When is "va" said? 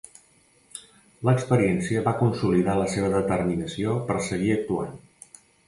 2.09-2.15